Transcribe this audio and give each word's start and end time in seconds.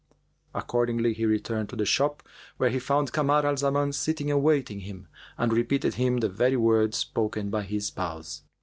'"Accordingly 0.55 1.13
he 1.13 1.27
returned 1.27 1.69
to 1.69 1.75
the 1.75 1.85
shop, 1.85 2.23
where 2.57 2.71
he 2.71 2.79
found 2.79 3.13
Kamar 3.13 3.45
al 3.45 3.55
Zaman 3.55 3.93
sitting 3.93 4.31
awaiting 4.31 4.79
him 4.79 5.07
and 5.37 5.53
repeated 5.53 5.93
him 5.93 6.17
the 6.17 6.27
very 6.27 6.57
words 6.57 6.97
spoken 6.97 7.51
by 7.51 7.61
his 7.61 7.85
spouse. 7.85 8.41